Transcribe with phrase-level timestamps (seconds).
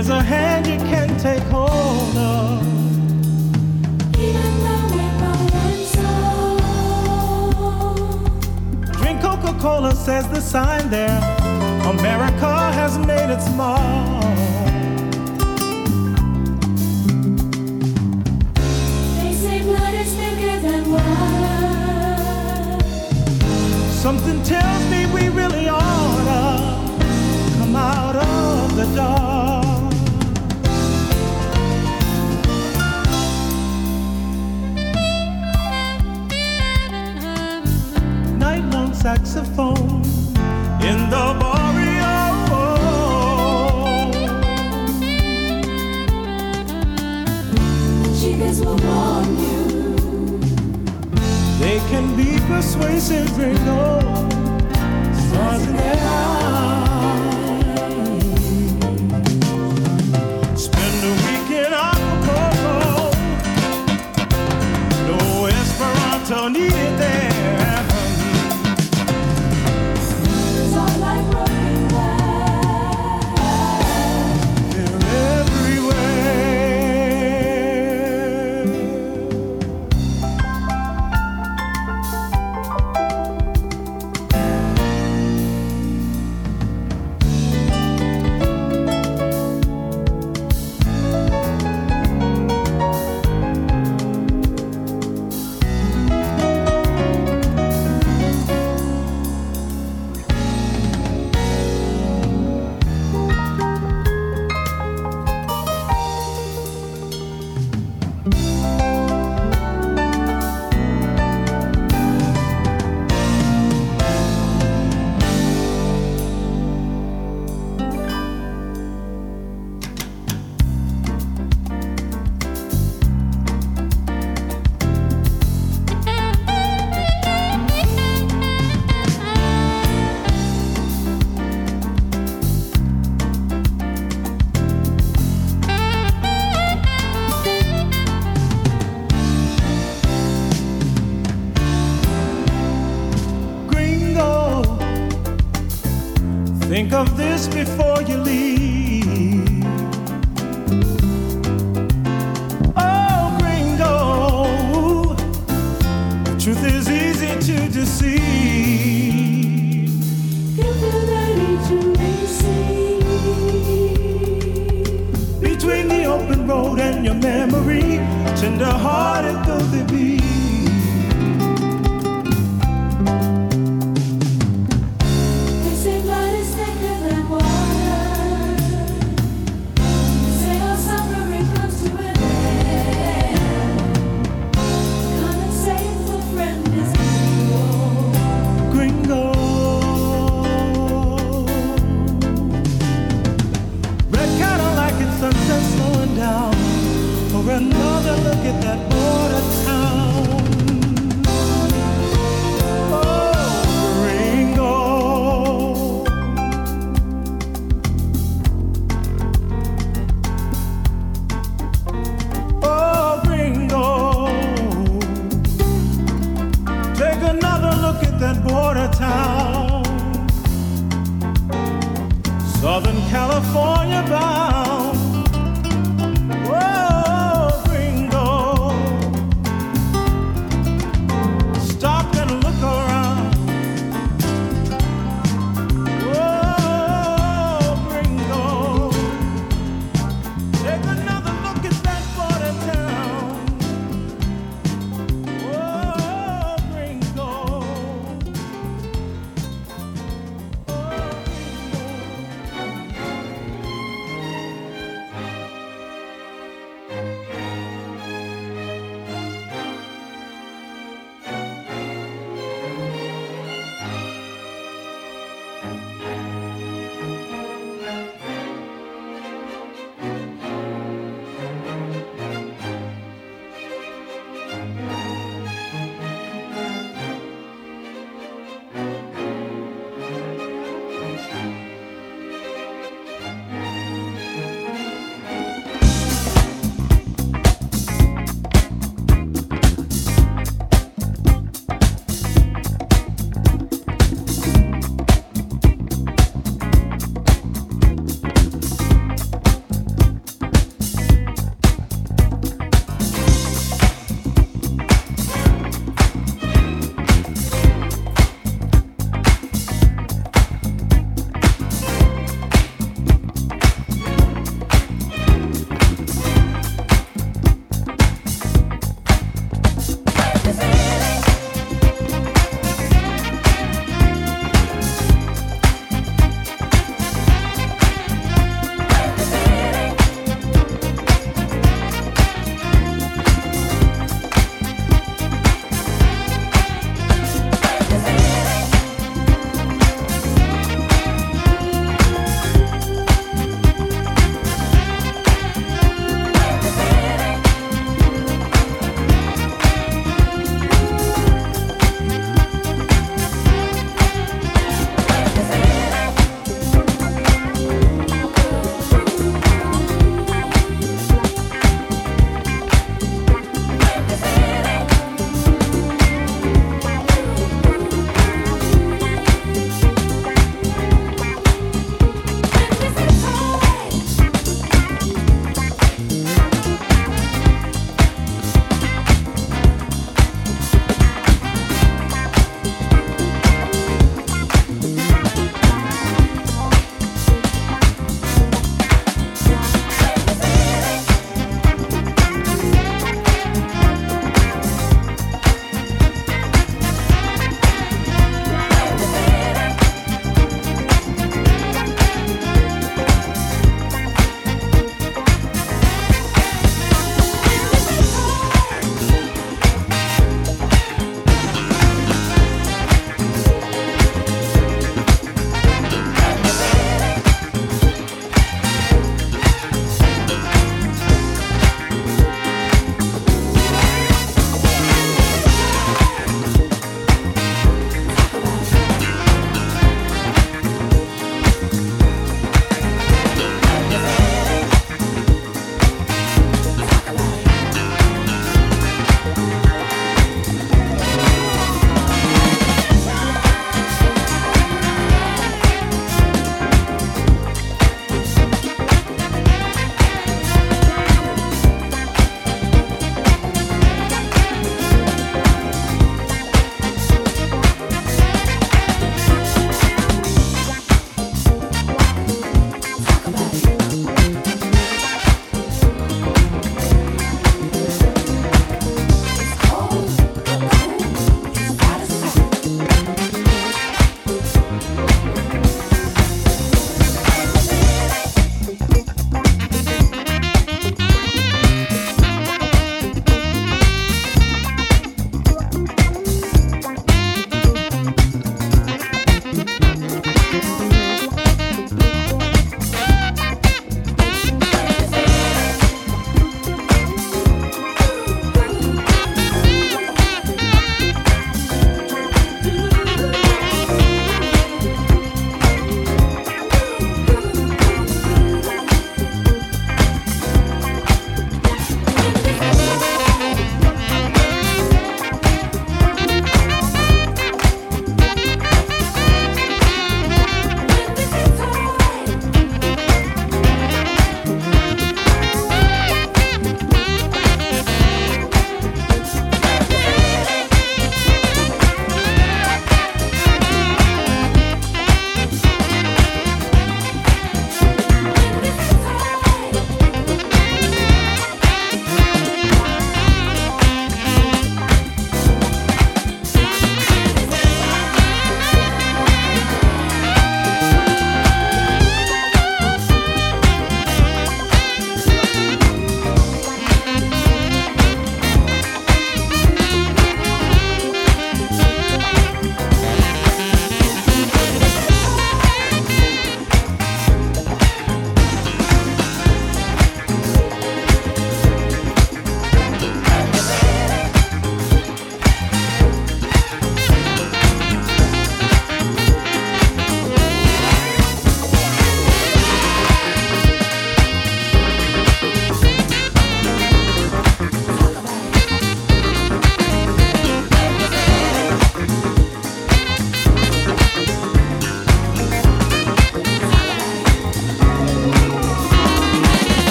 [0.00, 2.62] Here's a hand you can take hold of.
[8.92, 11.20] Drink Coca-Cola says the sign there.
[11.84, 14.24] America has made its mark.
[19.18, 21.58] They say blood is thicker than water.
[23.92, 26.58] Something tells me we really oughta
[27.58, 29.39] come out of the dark.
[39.00, 40.02] Saxophone
[40.82, 42.16] in the barrio.
[48.18, 49.64] Chicas will warn you.
[51.60, 54.00] They can be persuasive, gringo.
[55.14, 56.60] Stars in their eyes.
[60.66, 62.76] Spend a week in Acapulco.
[65.08, 67.59] No Esperanto needed there.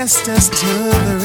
[0.00, 1.19] Test us to the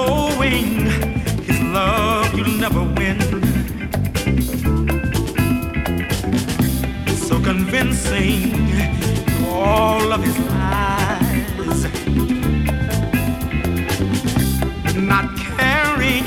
[0.00, 0.86] knowing
[1.48, 3.18] his love you'll never win.
[7.26, 8.40] So convincing
[9.48, 11.80] all of his lies.
[15.12, 16.26] Not caring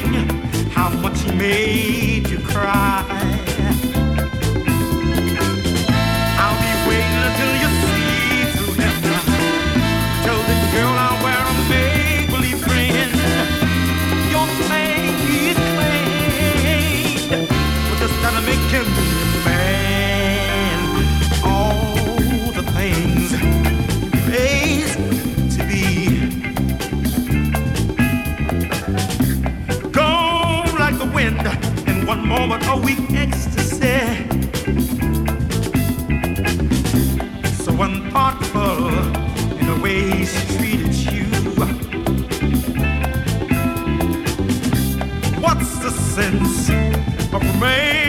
[0.77, 3.22] how much he made you cry.
[32.23, 33.99] moment of weak ecstasy.
[37.63, 38.87] So unthoughtful
[39.59, 41.25] in the way she treated you.
[45.41, 46.69] What's the sense
[47.33, 48.02] of remaining?